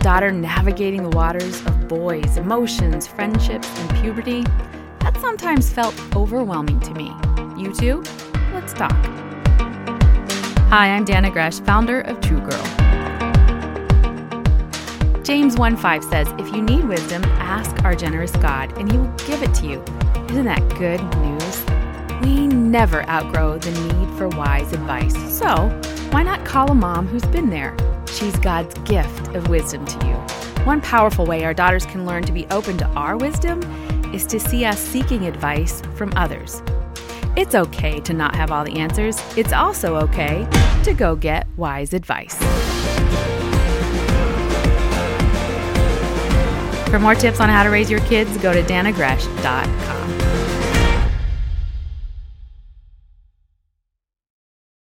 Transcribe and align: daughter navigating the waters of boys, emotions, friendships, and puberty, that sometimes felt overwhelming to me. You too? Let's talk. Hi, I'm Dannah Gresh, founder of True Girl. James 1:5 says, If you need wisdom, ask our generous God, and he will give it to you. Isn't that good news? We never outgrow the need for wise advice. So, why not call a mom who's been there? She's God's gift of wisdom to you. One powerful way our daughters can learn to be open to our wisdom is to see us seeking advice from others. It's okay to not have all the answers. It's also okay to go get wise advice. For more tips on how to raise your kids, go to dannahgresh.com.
daughter 0.00 0.30
navigating 0.30 1.02
the 1.02 1.16
waters 1.16 1.60
of 1.66 1.88
boys, 1.88 2.36
emotions, 2.36 3.06
friendships, 3.06 3.68
and 3.78 4.02
puberty, 4.02 4.42
that 5.00 5.16
sometimes 5.20 5.70
felt 5.70 5.94
overwhelming 6.14 6.80
to 6.80 6.94
me. 6.94 7.12
You 7.56 7.72
too? 7.72 8.02
Let's 8.52 8.72
talk. 8.72 8.92
Hi, 10.70 10.88
I'm 10.88 11.04
Dannah 11.04 11.32
Gresh, 11.32 11.60
founder 11.60 12.00
of 12.00 12.20
True 12.20 12.40
Girl. 12.40 12.64
James 15.22 15.56
1:5 15.56 16.04
says, 16.08 16.28
If 16.38 16.54
you 16.54 16.62
need 16.62 16.84
wisdom, 16.84 17.22
ask 17.38 17.84
our 17.84 17.94
generous 17.94 18.32
God, 18.32 18.76
and 18.78 18.90
he 18.90 18.98
will 18.98 19.12
give 19.26 19.42
it 19.42 19.54
to 19.56 19.66
you. 19.66 19.82
Isn't 20.30 20.46
that 20.46 20.66
good 20.78 21.02
news? 21.18 21.64
We 22.22 22.46
never 22.46 23.08
outgrow 23.08 23.58
the 23.58 23.70
need 23.70 24.18
for 24.18 24.28
wise 24.28 24.72
advice. 24.72 25.14
So, 25.32 25.68
why 26.10 26.22
not 26.22 26.44
call 26.44 26.70
a 26.70 26.74
mom 26.74 27.06
who's 27.06 27.24
been 27.24 27.50
there? 27.50 27.76
She's 28.12 28.36
God's 28.40 28.74
gift 28.80 29.34
of 29.34 29.48
wisdom 29.48 29.84
to 29.86 30.06
you. 30.06 30.14
One 30.64 30.80
powerful 30.80 31.24
way 31.24 31.44
our 31.44 31.54
daughters 31.54 31.86
can 31.86 32.04
learn 32.04 32.24
to 32.24 32.32
be 32.32 32.46
open 32.48 32.76
to 32.78 32.86
our 32.88 33.16
wisdom 33.16 33.62
is 34.14 34.26
to 34.26 34.38
see 34.40 34.64
us 34.64 34.78
seeking 34.78 35.26
advice 35.26 35.80
from 35.94 36.12
others. 36.16 36.62
It's 37.36 37.54
okay 37.54 38.00
to 38.00 38.12
not 38.12 38.34
have 38.34 38.50
all 38.50 38.64
the 38.64 38.78
answers. 38.78 39.22
It's 39.36 39.52
also 39.52 39.96
okay 39.96 40.46
to 40.82 40.92
go 40.92 41.14
get 41.14 41.46
wise 41.56 41.92
advice. 41.92 42.36
For 46.90 46.98
more 46.98 47.14
tips 47.14 47.38
on 47.38 47.48
how 47.48 47.62
to 47.62 47.70
raise 47.70 47.88
your 47.88 48.00
kids, 48.00 48.36
go 48.38 48.52
to 48.52 48.62
dannahgresh.com. 48.64 50.49